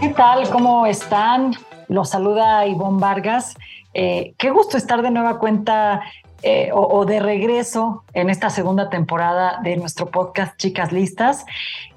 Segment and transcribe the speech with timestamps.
[0.00, 0.48] ¿Qué tal?
[0.50, 1.54] ¿Cómo están?
[1.88, 3.54] Los saluda Ivonne Vargas.
[3.94, 6.02] Eh, qué gusto estar de nueva cuenta
[6.42, 11.46] eh, o, de regreso en esta segunda temporada de nuestro podcast Chicas Listas.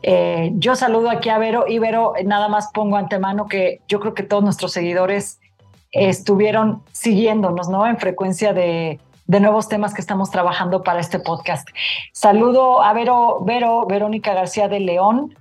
[0.02, 4.13] Eh, yo saludo aquí a Vero y Vero, nada más pongo antemano que yo creo
[4.13, 5.41] que todos nuestros seguidores
[5.91, 7.85] estuvieron siguiéndonos, ¿no?
[7.85, 11.68] En frecuencia de, de nuevos temas que estamos trabajando para este podcast.
[12.13, 15.35] Saludo a Vero, Vero, Verónica García de León,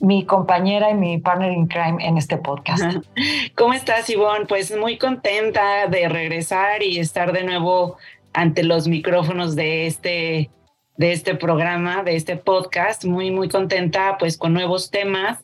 [0.00, 3.04] mi compañera y mi partner in crime en este podcast.
[3.56, 4.46] ¿Cómo estás, Ivonne?
[4.46, 7.96] Pues muy contenta de regresar y estar de nuevo
[8.32, 10.50] ante los micrófonos de este,
[10.96, 13.04] de este programa, de este podcast.
[13.04, 15.38] Muy, muy contenta pues con nuevos temas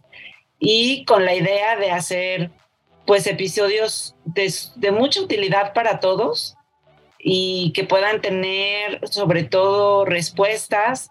[0.58, 2.50] y con la idea de hacer
[3.06, 6.56] pues episodios de, de mucha utilidad para todos
[7.19, 11.10] y que puedan tener sobre todo respuestas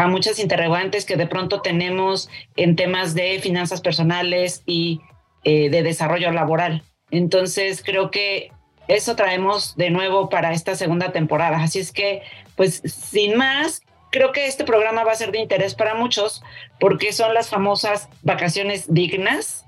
[0.00, 5.00] a muchas interrogantes que de pronto tenemos en temas de finanzas personales y
[5.44, 6.82] eh, de desarrollo laboral.
[7.10, 8.52] Entonces creo que
[8.88, 11.62] eso traemos de nuevo para esta segunda temporada.
[11.62, 12.22] Así es que,
[12.56, 16.42] pues sin más, creo que este programa va a ser de interés para muchos
[16.78, 19.66] porque son las famosas vacaciones dignas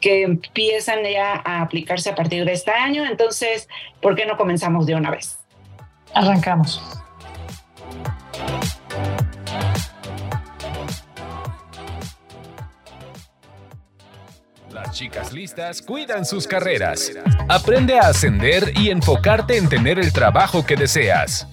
[0.00, 3.04] que empiezan ya a aplicarse a partir de este año.
[3.04, 3.68] Entonces,
[4.00, 5.38] ¿por qué no comenzamos de una vez?
[6.14, 6.80] Arrancamos.
[14.78, 17.10] Las chicas listas cuidan sus carreras.
[17.48, 21.48] Aprende a ascender y enfocarte en tener el trabajo que deseas.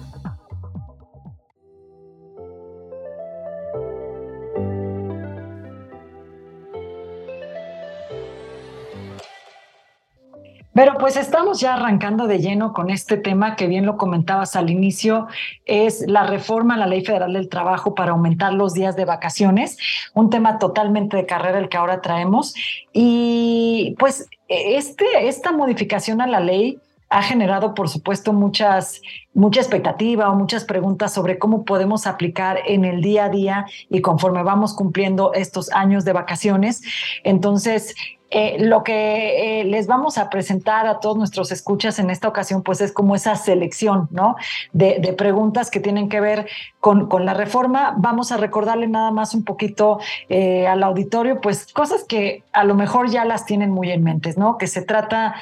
[10.76, 14.68] Pero pues estamos ya arrancando de lleno con este tema que bien lo comentabas al
[14.68, 15.26] inicio,
[15.64, 19.78] es la reforma a la Ley Federal del Trabajo para aumentar los días de vacaciones,
[20.12, 22.54] un tema totalmente de carrera el que ahora traemos.
[22.92, 29.00] Y pues este, esta modificación a la ley ha generado, por supuesto, muchas,
[29.32, 34.00] mucha expectativa o muchas preguntas sobre cómo podemos aplicar en el día a día y
[34.00, 36.82] conforme vamos cumpliendo estos años de vacaciones.
[37.22, 37.94] Entonces,
[38.30, 42.64] eh, lo que eh, les vamos a presentar a todos nuestros escuchas en esta ocasión,
[42.64, 44.34] pues es como esa selección, ¿no?
[44.72, 46.48] De, preguntas que tienen que ver
[46.80, 47.94] con, la reforma.
[47.98, 52.74] Vamos a recordarle nada más un poquito eh, al auditorio, pues cosas que a lo
[52.74, 54.58] mejor ya las tienen muy en mente, ¿no?
[54.58, 55.36] Que se trata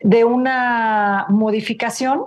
[0.00, 2.26] de una modificación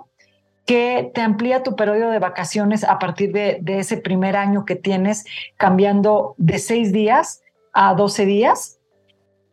[0.66, 4.76] que te amplía tu periodo de vacaciones a partir de, de ese primer año que
[4.76, 5.24] tienes,
[5.56, 7.42] cambiando de seis días
[7.72, 8.81] a doce días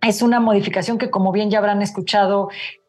[0.03, 2.49] es una modificación que, como bien ya habrán escuchado,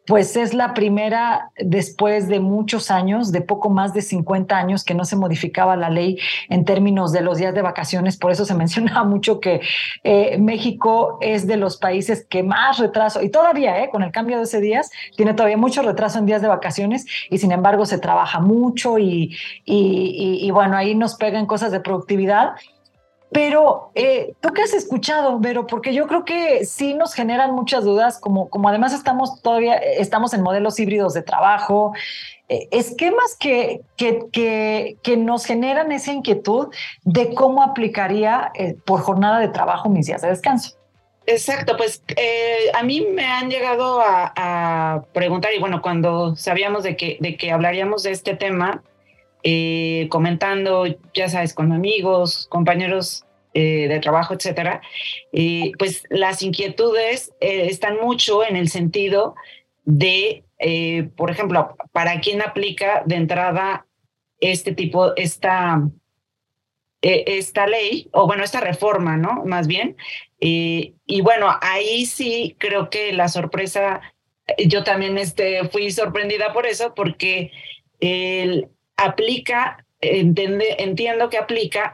[0.10, 4.96] pues es la primera después de muchos años, de poco más de 50 años, que
[4.96, 6.18] no se modificaba la ley
[6.50, 8.18] en términos de los días de vacaciones.
[8.18, 9.62] Por eso se mencionaba mucho que
[10.04, 14.38] eh, México es de los países que más retraso, y todavía eh, con el cambio
[14.38, 18.00] de ese días, tiene todavía mucho retraso en días de vacaciones y sin embargo se
[18.00, 22.54] trabaja mucho y, y, y bueno, ahí nos pegan cosas de productividad
[23.32, 27.84] pero eh, tú qué has escuchado, Vero, porque yo creo que sí nos generan muchas
[27.84, 31.94] dudas, como, como además estamos todavía, estamos en modelos híbridos de trabajo,
[32.48, 36.70] eh, esquemas que, que, que, nos generan esa inquietud
[37.04, 40.76] de cómo aplicaría eh, por jornada de trabajo mis días de descanso.
[41.28, 42.04] Exacto, pues
[42.74, 47.52] a mí me han llegado a, preguntar, y bueno, cuando sabíamos de que, de que
[47.52, 48.82] hablaríamos de este tema,
[50.10, 53.26] comentando, ya sabes, con amigos, compañeros
[53.62, 54.82] eh, de trabajo, etcétera,
[55.34, 59.36] eh, pues las inquietudes están mucho en el sentido
[59.84, 60.46] de,
[61.18, 63.86] por ejemplo, para quién aplica de entrada
[64.40, 65.82] este tipo, esta,
[67.02, 69.44] esta ley, o bueno, esta reforma, ¿no?
[69.44, 69.98] Más bien.
[70.40, 74.00] y bueno, ahí sí creo que la sorpresa,
[74.68, 77.52] yo también este, fui sorprendida por eso, porque
[78.00, 81.94] el, aplica, entiendo que aplica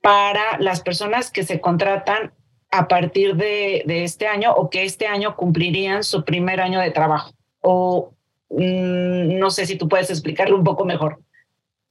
[0.00, 2.32] para las personas que se contratan
[2.70, 7.32] a partir de, este año o que este año cumplirían su primer año de trabajo.
[7.60, 8.12] O
[8.50, 11.20] mm, no sé si tú puedes explicarlo un poco mejor.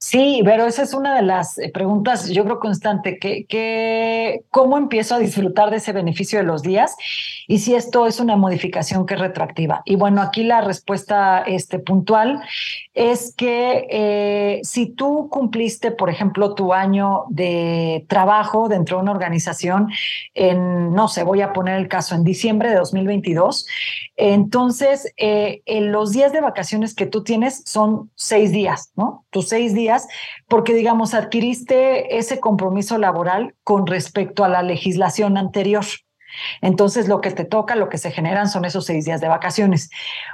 [0.00, 4.78] Sí, pero esa es una de las eh, preguntas, yo creo, constante, que, que, ¿cómo
[4.78, 6.94] empiezo a disfrutar de ese beneficio de los días?
[7.48, 9.82] Y si esto es una modificación que es retroactiva.
[9.84, 12.40] Y bueno, aquí la respuesta este, puntual
[12.94, 19.12] es que eh, si tú cumpliste, por ejemplo, tu año de trabajo dentro de una
[19.12, 19.88] organización
[20.34, 23.66] en, no sé, voy a poner el caso, en diciembre de 2022,
[24.16, 29.24] entonces eh, en los días de vacaciones que tú tienes son seis días, ¿no?
[29.30, 29.87] Tus seis días
[30.48, 35.84] porque, digamos, adquiriste ese compromiso laboral con respecto a la legislación anterior.
[36.60, 39.90] Entonces, lo que te toca, lo que se generan son esos seis días de vacaciones.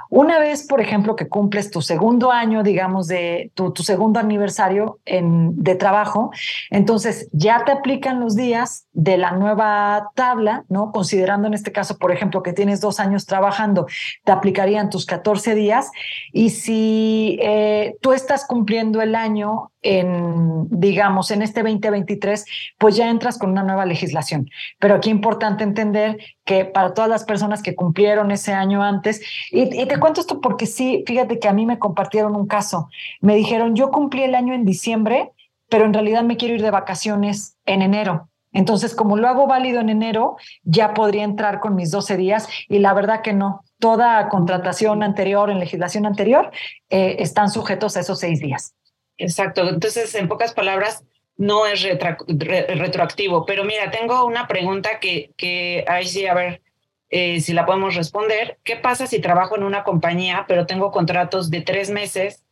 [0.09, 5.61] Una vez, por ejemplo, que cumples tu segundo año, digamos, de tu, segundo aniversario en,
[5.61, 6.31] de trabajo,
[6.69, 10.91] entonces ya te aplican los días de la nueva tabla, ¿no?
[10.91, 13.87] Considerando en este caso, por ejemplo, que tienes dos años trabajando,
[14.23, 15.91] te aplicarían tus 14 días.
[16.31, 22.45] Y si eh, tú estás cumpliendo el año en, digamos, en este 2023,
[22.79, 24.49] pues ya entras con una nueva legislación.
[24.79, 29.21] Pero aquí es importante entender que para todas las personas que cumplieron ese año antes,
[29.51, 32.89] y, te cuento esto porque sí, fíjate que a mí me compartieron un caso.
[33.21, 35.31] Me dijeron, yo cumplí el año en diciembre,
[35.69, 38.27] pero en realidad me quiero ir de vacaciones en enero.
[38.53, 42.79] Entonces, como lo hago válido en enero, ya podría entrar con mis 12 días y
[42.79, 43.61] la verdad que no.
[43.79, 46.51] Toda contratación anterior, en legislación anterior,
[46.89, 48.73] eh, están sujetos a esos seis días.
[49.17, 49.67] Exacto.
[49.67, 51.03] Entonces, en pocas palabras,
[51.37, 53.45] no es retroactivo.
[53.45, 56.61] Pero mira, tengo una pregunta que, que ahí sí, a ver
[57.09, 58.59] eh, si la podemos responder.
[58.63, 62.43] ¿Qué pasa si trabajo en una compañía, pero tengo contratos de tres meses,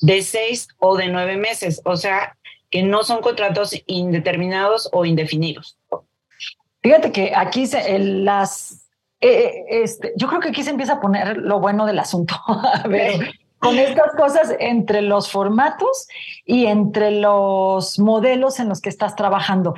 [0.00, 1.82] de seis o de nueve meses?
[1.84, 2.36] O sea,
[2.70, 5.78] que no son contratos indeterminados o indefinidos.
[6.82, 8.86] Fíjate que aquí se, las...
[9.20, 12.34] Eh, este, yo creo que aquí se empieza a poner lo bueno del asunto.
[12.46, 16.08] a ver, con estas cosas entre los formatos
[16.44, 19.74] y entre los modelos en los que estás trabajando.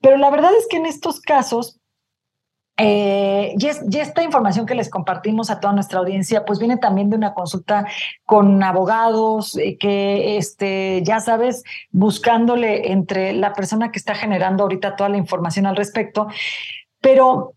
[0.00, 1.80] Pero la verdad es que en estos casos,
[2.76, 3.66] eh, y,
[3.98, 7.86] esta información que les compartimos a toda nuestra audiencia, pues viene también de una consulta
[8.24, 14.94] con abogados, eh, que este, ya sabes, buscándole entre la persona que está generando ahorita
[14.94, 16.28] toda la información al respecto.
[17.00, 17.54] Pero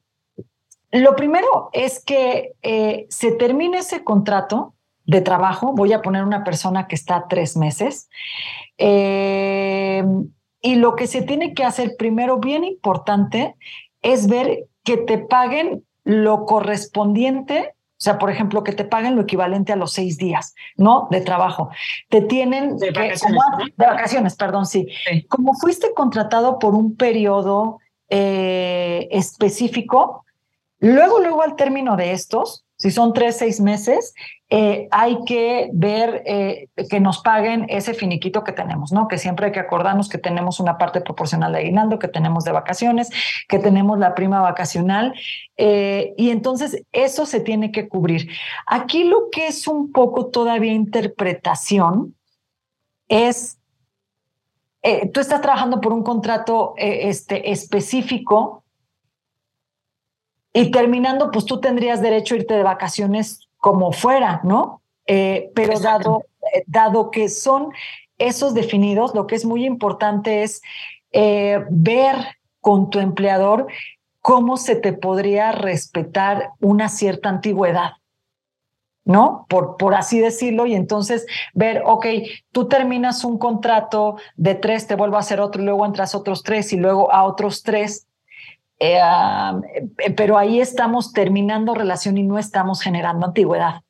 [0.92, 4.74] lo primero es que eh, se termine ese contrato
[5.08, 8.10] de trabajo, voy a poner una persona que está tres meses.
[8.78, 10.04] Eh,
[10.62, 13.56] y lo que se tiene que hacer primero, bien importante,
[14.02, 19.24] es ver que te paguen lo correspondiente o sea, por ejemplo, que te paguen lo
[19.24, 21.08] equivalente a los seis días, ¿no?
[21.10, 21.72] De trabajo.
[22.10, 23.40] Te tienen de vacaciones,
[23.76, 24.88] de vacaciones perdón, sí.
[25.28, 27.80] Como fuiste contratado por un periodo
[28.10, 30.24] eh, específico,
[30.78, 34.14] luego, luego al término de estos, si son tres, seis meses,
[34.50, 39.08] eh, hay que ver eh, que nos paguen ese finiquito que tenemos, ¿no?
[39.08, 42.52] Que siempre hay que acordarnos que tenemos una parte proporcional de aguinaldo, que tenemos de
[42.52, 43.10] vacaciones,
[43.50, 45.16] que tenemos la prima vacacional,
[45.58, 48.30] eh, y entonces eso se tiene que cubrir.
[48.68, 52.16] Aquí lo que es un poco todavía interpretación
[53.10, 53.58] es,
[55.14, 58.64] tú estás trabajando por un contrato este, específico
[60.54, 64.82] y terminando, pues tú tendrías derecho a irte de vacaciones como fuera, ¿no?
[65.06, 67.72] Eh, pero dado, eh, dado que son
[68.18, 70.62] esos definidos, lo que es muy importante es
[71.12, 72.16] eh, ver
[72.60, 73.68] con tu empleador
[74.22, 77.92] cómo se te podría respetar una cierta antigüedad.
[79.06, 79.46] ¿no?
[79.48, 82.06] Por, por así decirlo, y entonces ver, ok,
[82.52, 86.44] tú terminas un contrato de tres, te vuelvo a hacer otro, y luego entras otros
[86.44, 88.06] tres, y luego a otros tres,
[88.80, 89.00] eh,
[89.98, 93.82] eh, pero ahí estamos terminando relación y no estamos generando antigüedad.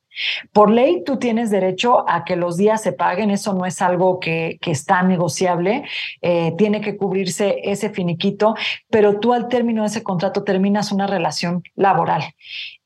[0.52, 4.20] Por ley, tú tienes derecho a que los días se paguen, eso no es algo
[4.20, 5.84] que, que está negociable,
[6.22, 8.56] eh, tiene que cubrirse ese finiquito,
[8.90, 12.24] pero tú al término de ese contrato terminas una relación laboral.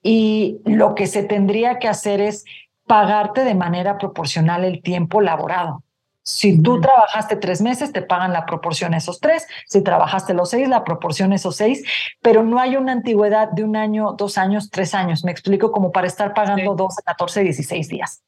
[0.04, 2.44] Y lo que se tendría que hacer es
[2.86, 5.84] pagarte de manera proporcional el tiempo laborado.
[6.24, 9.48] Si tú trabajaste tres meses, te pagan la proporción esos tres.
[9.66, 11.84] Si trabajaste los seis, la proporción esos seis.
[12.22, 15.24] Pero no hay una antigüedad de un año, dos años, tres años.
[15.24, 18.24] Me explico como para estar pagando dos, 12, 14, 16 días.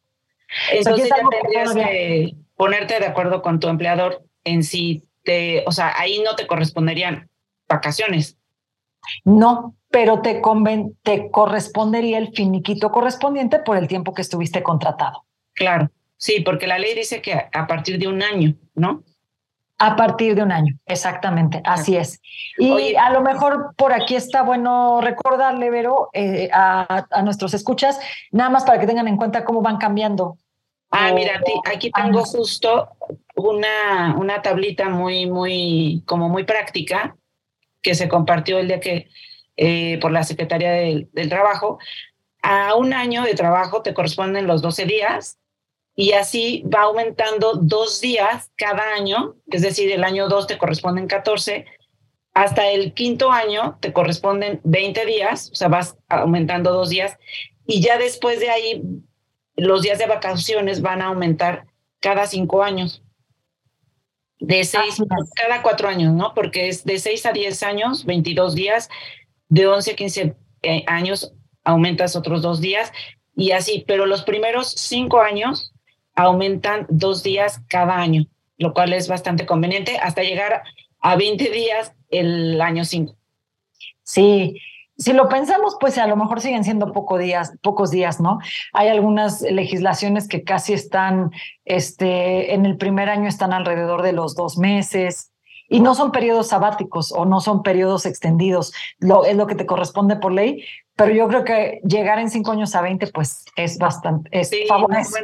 [0.72, 5.94] Entonces ya tendrías que ponerte de acuerdo con tu empleador en si te, o sea,
[5.98, 7.30] ahí no te corresponderían
[7.68, 8.38] vacaciones.
[9.24, 10.42] No, pero te,
[11.04, 15.26] te correspondería el finiquito correspondiente por el tiempo que estuviste contratado.
[15.54, 15.92] Claro.
[16.24, 19.03] Sí, porque la ley dice que a partir de un año, ¿no?
[19.77, 22.22] A partir de un año, exactamente, así es.
[22.58, 28.00] Y a lo mejor por aquí está bueno recordarle, Vero, eh, a, nuestros escuchas,
[28.32, 30.38] nada más para que tengan en cuenta cómo van cambiando.
[30.92, 32.92] Ah, mira, aquí tengo justo
[33.36, 37.18] una, una tablita muy, muy, como muy práctica
[37.82, 39.10] que se compartió el día que
[39.58, 41.80] eh, por la Secretaría del, del Trabajo.
[42.42, 45.38] A un año de trabajo te corresponden los 12 días
[45.96, 51.08] y así va aumentando dos días cada año, es decir, el año 2 te corresponden
[51.08, 51.66] 14,
[52.34, 57.18] hasta el quinto año te corresponden 20 días, o sea, vas aumentando dos días,
[57.68, 58.82] y ya después de ahí
[59.56, 61.68] los días de vacaciones van a aumentar
[62.00, 63.04] cada cinco años.
[64.40, 65.02] De seis,
[65.36, 66.34] cada cuatro años, ¿no?
[66.34, 68.90] Porque es de seis a diez años, 22 días,
[69.48, 71.34] de 11 a 15 eh, años
[71.64, 72.92] aumentas otros dos días
[73.36, 75.73] y así, pero los primeros cinco años
[76.15, 78.25] aumentan dos días cada año,
[78.58, 80.63] lo cual es bastante conveniente hasta llegar
[81.00, 83.15] a 20 días el año 5.
[84.03, 84.60] Sí,
[84.98, 88.39] si lo pensamos, pues a lo mejor siguen siendo pocos días, pocos días, ¿no?
[88.74, 91.32] Hay algunas legislaciones que casi están,
[91.65, 95.32] este, en el primer año están alrededor de los dos meses
[95.67, 99.65] y no son periodos sabáticos o no son periodos extendidos, lo, es lo que te
[99.65, 100.63] corresponde por ley,
[100.96, 104.51] pero yo creo que llegar en cinco años a 20, pues es bastante, es,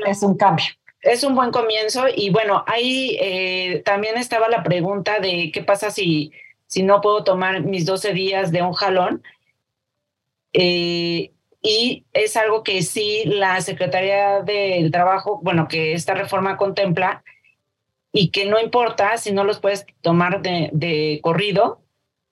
[0.08, 0.65] es un cambio.
[1.01, 5.91] Es un buen comienzo y bueno, ahí eh, también estaba la pregunta de qué pasa
[5.91, 6.32] si,
[6.68, 9.24] si no puedo tomar mis 12 días de un jalón.
[10.53, 17.24] Eh, y es algo que sí la Secretaría del Trabajo, bueno, que esta reforma contempla
[18.12, 21.82] y que no importa si no los puedes tomar de, de corrido,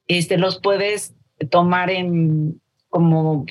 [0.07, 1.13] este, los puedes
[1.49, 3.45] tomar en como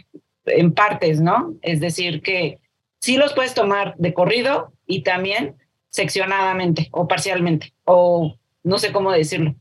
[0.46, 1.54] en partes, ¿no?
[1.62, 2.58] Es decir, que
[3.06, 5.54] sí los puedes tomar de corrido y también
[5.90, 8.34] seccionadamente o parcialmente, o
[8.64, 9.54] no sé cómo decirlo.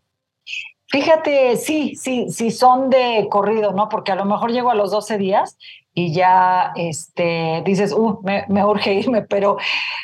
[0.87, 3.87] Fíjate, sí, sí, sí son de corrido, ¿no?
[3.87, 5.59] Porque a lo mejor llego a los 12 días
[5.93, 9.57] y ya este, dices, uh, me, me, urge irme, pero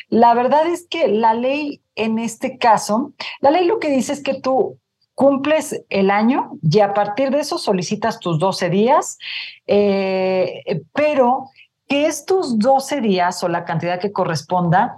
[0.10, 4.22] la verdad es que la ley en este caso, la ley lo que dice es
[4.22, 4.78] que tú
[5.16, 9.18] cumples el año y a partir de eso solicitas tus 12 días,
[9.66, 11.46] eh, pero
[11.92, 14.98] que estos 12 días o la cantidad que corresponda,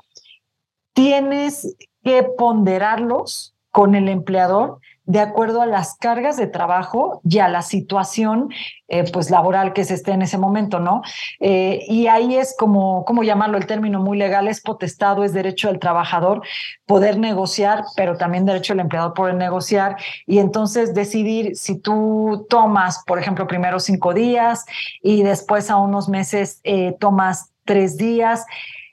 [0.93, 7.49] tienes que ponderarlos con el empleador de acuerdo a las cargas de trabajo y a
[7.49, 8.49] la situación
[8.87, 11.01] eh, pues laboral que se esté en ese momento, ¿no?
[11.39, 13.57] Eh, y ahí es como, ¿cómo llamarlo?
[13.57, 16.41] El término muy legal es potestado, es derecho del trabajador
[16.85, 23.03] poder negociar, pero también derecho del empleador poder negociar y entonces decidir si tú tomas,
[23.05, 24.65] por ejemplo, primero cinco días
[25.01, 28.45] y después a unos meses eh, tomas tres días.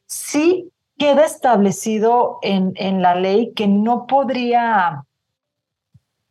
[0.07, 5.05] Sí queda establecido en, en la ley que no podría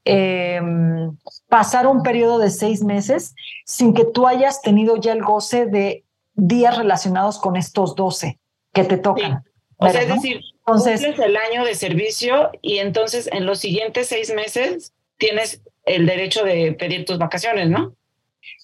[0.06, 1.16] Em,
[1.50, 6.06] pasar un periodo de seis meses sin que tú hayas tenido ya el goce de
[6.36, 8.40] días relacionados con estos 12
[8.74, 9.44] que te tocan.
[9.78, 14.08] O sea, es decir, entonces, cumples el año de servicio y entonces en los siguientes
[14.08, 17.94] seis meses tienes el derecho de pedir tus vacaciones, ¿no?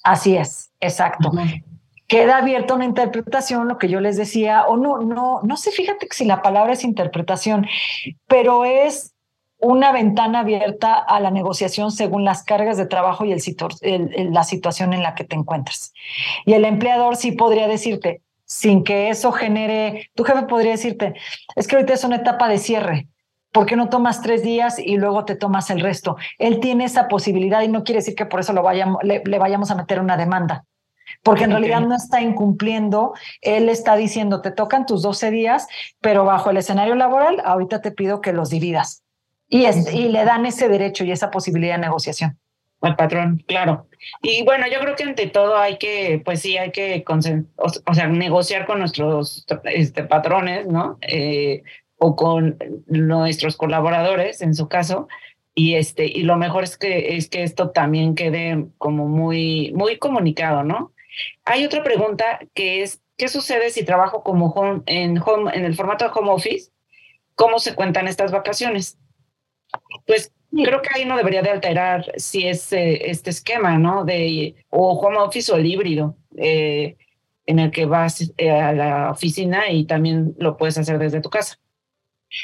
[0.04, 1.32] Así es, exacto.
[2.08, 6.08] Queda abierta una interpretación, lo que yo les decía, o no, no, no sé, fíjate
[6.08, 7.66] que si la palabra es interpretación,
[8.28, 9.15] pero es
[9.60, 14.94] una ventana abierta a la negociación según las cargas de trabajo y el, la situación
[14.94, 15.94] en la que te encuentras.
[16.46, 21.16] Y el empleador sí podría decirte, sin que eso genere, tu jefe podría decirte,
[21.56, 23.08] es que ahorita es una etapa de cierre,
[23.52, 26.18] ¿por qué no tomas tres días y luego te tomas el resto?
[26.38, 29.72] Él tiene esa posibilidad y no quiere decir que por eso lo vayamos, le, vayamos
[29.72, 30.66] a meter una demanda
[31.24, 35.68] porque en realidad no está incumpliendo, él está diciendo, te tocan tus 12 días,
[36.02, 39.05] pero bajo el escenario laboral, ahorita te pido que los dividas.
[39.48, 42.38] Y, y le dan ese derecho y esa posibilidad de negociación.
[42.82, 43.88] Al patrón, claro.
[44.22, 48.08] Y bueno, yo creo que ante todo hay que, pues sí, hay que, o, sea,
[48.08, 50.98] negociar con nuestros este, patrones, ¿no?
[51.02, 51.64] Eh,
[51.98, 55.08] o con nuestros colaboradores, en su caso.
[55.56, 59.98] Y este, y lo mejor es que, es que esto también quede como muy, muy
[59.98, 60.92] comunicado, ¿no?
[61.46, 65.76] Hay otra pregunta que es, ¿qué sucede si trabajo como home, en, home, en el
[65.76, 66.72] formato de home office?
[67.36, 68.98] ¿Cómo se cuentan estas vacaciones?
[70.06, 74.06] Pues creo que ahí no debería de alterar si es eh, este esquema, ¿no?
[74.06, 76.96] De o home office o el híbrido, eh,
[77.46, 81.30] en el que vas eh, a la oficina y también lo puedes hacer desde tu
[81.30, 81.60] casa.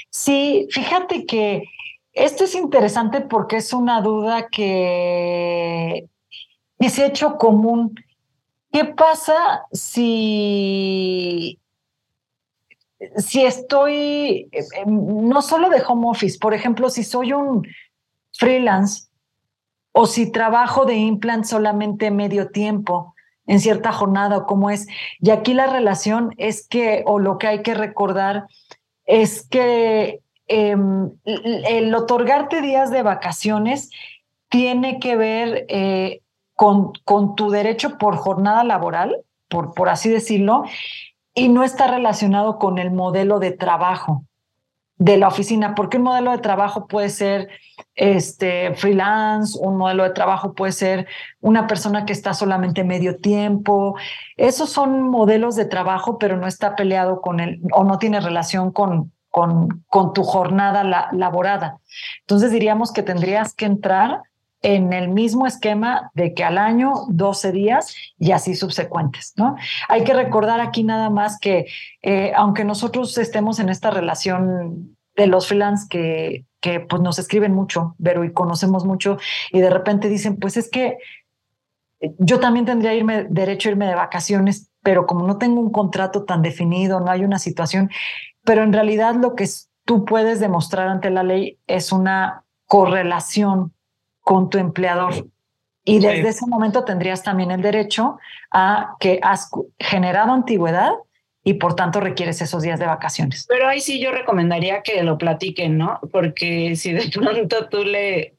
[0.10, 1.64] Sí, fíjate que
[2.14, 6.08] esto es interesante porque es una duda que,
[6.80, 7.96] que se ha hecho común.
[8.72, 11.60] ¿Qué pasa si
[13.18, 17.68] si estoy, eh, no solo de home office, por ejemplo, si soy un
[18.34, 19.08] freelance
[19.92, 23.14] o si trabajo de implant solamente medio tiempo
[23.48, 24.88] en cierta jornada o cómo es.
[25.20, 28.46] Y aquí la relación es que, o lo que hay que recordar,
[29.06, 33.90] es que em, el otorgarte días de vacaciones
[34.50, 36.22] tiene que ver eh,
[36.56, 39.18] con, con, tu derecho por jornada laboral,
[39.50, 40.64] por, por así decirlo,
[41.34, 44.26] y no está relacionado con el modelo de trabajo
[44.98, 47.50] de la oficina, porque un modelo de trabajo puede ser
[47.96, 51.08] este freelance, un modelo de trabajo puede ser
[51.40, 53.96] una persona que está solamente medio tiempo.
[54.38, 58.72] Esos son modelos de trabajo, pero no está peleado con el o no tiene relación
[58.72, 60.84] con con, con tu jornada
[61.14, 61.80] laborada.
[62.20, 64.22] Entonces diríamos que tendrías que entrar
[64.62, 69.56] en el mismo esquema de que al año 12 días y así subsecuentes, ¿no?
[69.90, 71.68] Hay que recordar aquí nada más que
[72.02, 77.54] eh, aunque nosotros estemos en esta relación de los freelance que, que pues nos escriben
[77.54, 79.18] mucho, pero y conocemos mucho
[79.52, 80.98] y de repente dicen, pues es que
[82.18, 86.24] yo también tendría irme, derecho a irme de vacaciones, pero como no tengo un contrato
[86.24, 87.90] tan definido, no hay una situación,
[88.44, 89.48] pero en realidad lo que
[89.86, 93.74] tú puedes demostrar ante la ley es una correlación
[94.22, 95.28] con tu empleador.
[95.84, 98.20] Y desde ese momento tendrías también el derecho
[98.52, 99.50] a que has
[99.80, 100.92] generado antigüedad
[101.44, 103.46] y por tanto requieres esos días de vacaciones.
[103.50, 106.00] Pero ahí sí yo recomendaría que lo platiquen, ¿no?
[106.12, 108.36] Porque si de pronto tú le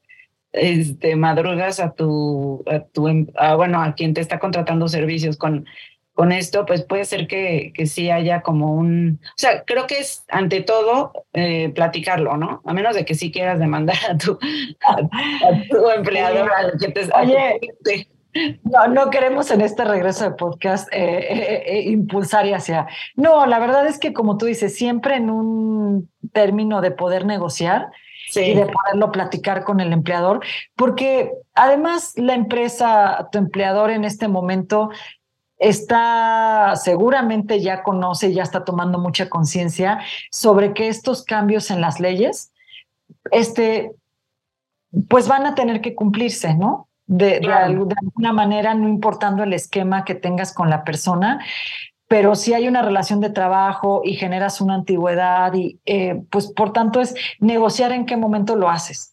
[0.53, 5.65] este, madrugas a tu, a tu, em, bueno, a quien te está contratando servicios con
[6.13, 9.99] con esto, pues puede ser que, que sí haya como un, o sea, creo que
[9.99, 12.61] es ante todo eh, platicarlo, ¿no?
[12.65, 14.37] A menos de que sí quieras demandar a tu,
[14.87, 14.97] a,
[15.69, 16.51] tu empleador,
[17.19, 17.59] Oye,
[18.63, 22.87] no, no queremos en este regreso de podcast eh, eh, impulsar y hacia.
[23.15, 27.89] No, la verdad es que como tú dices, siempre en un término de poder negociar,
[28.35, 30.43] y de poderlo platicar con el empleador,
[30.75, 34.89] porque además la empresa, tu empleador en este momento
[35.63, 41.99] está seguramente ya conoce, ya está tomando mucha conciencia sobre que estos cambios en las
[41.99, 42.51] leyes,
[43.31, 43.91] este,
[45.07, 46.89] pues van a tener que cumplirse, ¿no?
[47.05, 51.43] De, alguna manera, no importando el esquema que tengas con la persona,
[52.07, 56.71] pero si hay una relación de trabajo y generas una antigüedad y eh, pues por
[56.73, 59.12] tanto es negociar en qué momento lo haces.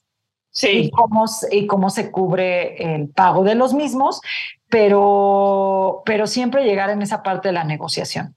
[0.52, 0.68] Sí.
[0.68, 4.20] Y cómo, y cómo se cubre el pago de los mismos,
[4.68, 8.36] pero, pero siempre llegar en esa parte de la negociación.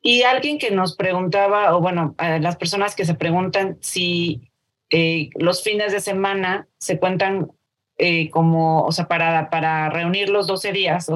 [0.00, 4.50] Y alguien que nos preguntaba, o bueno, las personas que se preguntan si
[4.90, 7.50] eh, los fines de semana se cuentan
[7.98, 11.10] eh, como, o sea, para, para reunir los 12 días,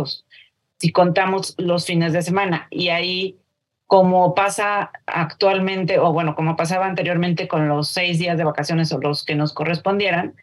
[0.79, 2.67] si contamos los fines de semana.
[2.71, 3.39] Y ahí,
[3.93, 8.99] como pasa actualmente, o bueno, como pasaba anteriormente con los seis días de vacaciones o
[8.99, 10.35] los que nos correspondieran,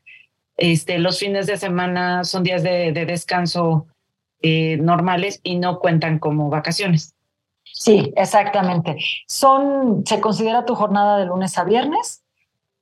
[0.56, 3.88] este, los fines de semana son días de, de descanso
[4.44, 7.16] eh, normales y no cuentan como vacaciones.
[7.64, 8.98] Sí, exactamente.
[9.26, 12.24] Son, se considera tu jornada de lunes a viernes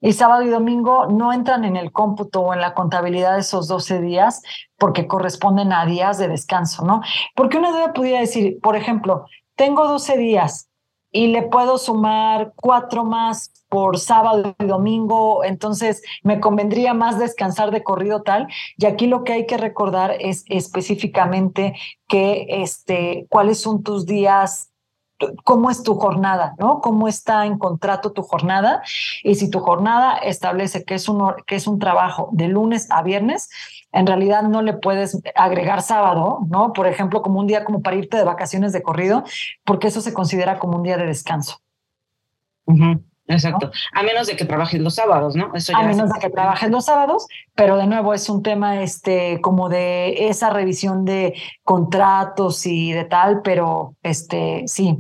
[0.02, 3.70] y sábado y domingo no entran en el cómputo o en la contabilidad de esos
[3.70, 4.42] 12 días
[4.78, 7.04] porque corresponden a días de descanso, ¿no?
[7.38, 9.28] Porque una debe pudiera decir, por ejemplo,
[9.58, 10.70] tengo 12 días
[11.12, 17.72] y le puedo sumar cuatro más por sábado y domingo, entonces me convendría más descansar
[17.72, 18.48] de corrido tal.
[18.78, 21.76] Y aquí lo que hay que recordar es específicamente
[22.08, 24.72] que este, cuáles son tus días
[25.44, 26.82] cómo es tu jornada, ¿no?
[26.82, 28.82] Cómo está en contrato tu jornada
[29.24, 33.02] y si tu jornada establece que es un, que es un trabajo de lunes a
[33.02, 33.50] viernes,
[33.92, 36.74] en realidad no le puedes agregar sábado, ¿no?
[36.74, 39.24] Por ejemplo, como un día como para irte de vacaciones de corrido,
[39.64, 41.62] porque eso se considera como un día de descanso.
[43.28, 43.72] Exacto.
[43.94, 45.52] A menos de que trabajes los sábados, ¿no?
[45.54, 49.42] Eso a menos de que trabajes los sábados, pero de nuevo es un tema este
[49.42, 54.98] como de esa revisión de contratos y de tal, pero este sí.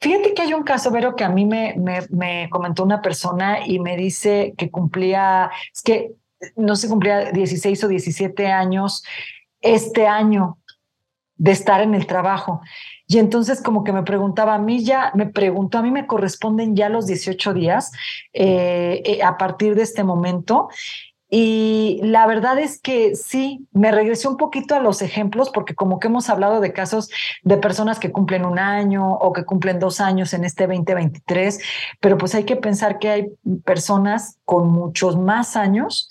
[0.00, 3.66] Fíjate que hay un caso, Vero, que a mí me, me, me comentó una persona
[3.66, 6.12] y me dice que cumplía, es que
[6.56, 9.04] no se cumplía 16 o 17 años
[9.60, 10.58] este año
[11.36, 12.60] de estar en el trajo.
[13.06, 16.76] Y entonces como que me preguntaba, a mí ya, me preguntó, a mí me corresponden
[16.76, 17.92] ya los 18 días
[18.32, 20.68] eh, eh, a partir de este momento.
[21.30, 25.98] Y la verdad es que sí, me regresé un poquito a los ejemplos, porque como
[25.98, 27.10] que hemos hablado de casos
[27.42, 31.60] de personas que cumplen un año o que cumplen dos años en este 2023,
[32.00, 33.26] pero pues hay que pensar que hay
[33.64, 36.08] personas con muchos más años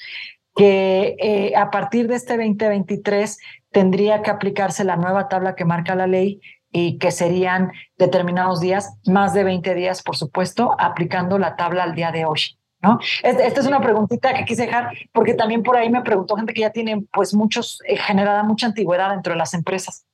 [0.55, 3.37] que eh, a partir de este 2023
[3.71, 8.97] tendría que aplicarse la nueva tabla que marca la ley y que serían determinados días,
[9.05, 12.57] más de 20 días, por supuesto, aplicando la tabla al día de hoy.
[12.81, 12.99] ¿No?
[13.23, 16.61] Esta es una preguntita que quise dejar porque también por ahí me preguntó gente que
[16.61, 20.05] ya tiene pues muchos, eh, generada mucha antigüedad dentro de las empresas.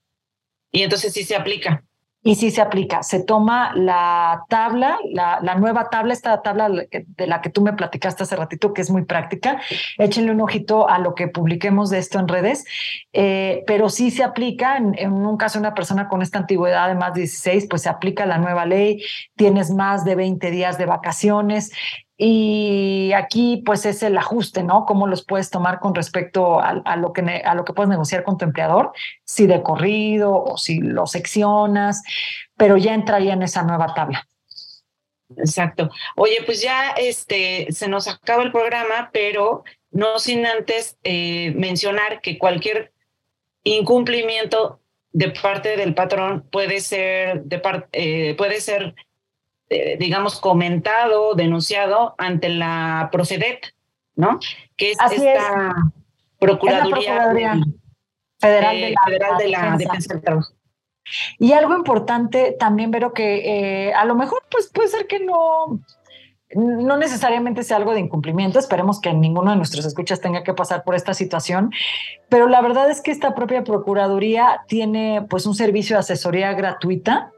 [0.72, 1.84] Y entonces sí se aplica.
[2.26, 3.04] Y sí se aplica.
[3.04, 7.74] Se toma la tabla, la, la, nueva tabla, esta tabla de la que tú me
[7.74, 9.62] platicaste hace ratito, que es muy práctica.
[9.98, 12.64] Échenle un ojito a lo que publiquemos de esto en redes.
[13.12, 16.96] Eh, pero sí se aplica, en, en, un caso una persona con esta antigüedad de
[16.96, 19.04] más de 16, pues se aplica la nueva ley,
[19.36, 21.74] tienes más de 20 días de vacaciones,
[22.18, 24.86] y aquí, pues, es el ajuste, ¿no?
[24.86, 28.38] Cómo los puedes tomar con respecto a, lo, que, a lo que puedes negociar con
[28.38, 28.92] tu empleador,
[29.26, 32.04] si de corrido o si lo seccionas,
[32.56, 34.28] pero ya entraría en esa nueva tabla.
[35.38, 35.90] Exacto.
[36.16, 42.22] Oye, pues ya este, se nos acaba el programa, pero no sin antes eh, mencionar
[42.22, 42.94] que cualquier
[43.64, 44.80] incumplimiento
[45.12, 47.62] de parte del patrón puede ser, de
[47.94, 48.96] eh, puede ser
[49.74, 53.74] eh, digamos, comentado, denunciado ante la Profedet,
[54.16, 54.40] ¿no?
[54.78, 55.76] Que es esta
[56.40, 57.32] Procuraduría,
[58.40, 58.78] Federal,
[59.40, 60.54] de la, Defensa del Trabajo.
[61.40, 65.80] Y algo importante también, veo que eh, a lo mejor pues puede ser que no,
[66.56, 70.84] no necesariamente sea algo de incumplimiento, esperemos que ninguno de nuestros escuchas tenga que pasar
[70.84, 71.72] por esta situación,
[72.30, 77.32] pero la verdad es que esta propia Procuraduría tiene pues un servicio de asesoría gratuita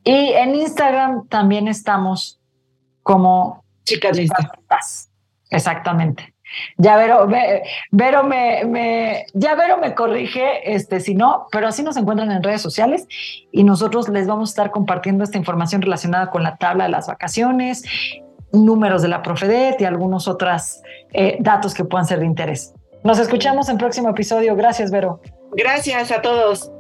[0.04, 2.40] en Instagram también estamos
[3.02, 5.10] como Chicas Listas.
[5.50, 6.34] Exactamente.
[6.78, 7.28] Ya Vero,
[7.92, 12.62] Vero me, ya Vero me corrige, este, si no, pero así nos encuentran en redes
[12.62, 13.08] sociales
[13.52, 17.08] y nosotros les vamos a estar compartiendo esta información relacionada con la tabla de las
[17.08, 17.84] vacaciones,
[18.52, 20.82] números de la Profedet y algunos otros
[21.14, 22.74] eh, datos que puedan ser de interés.
[23.04, 24.56] Nos escuchamos en próximo episodio.
[24.56, 25.22] Gracias, Vero.
[25.54, 26.72] Gracias a todos.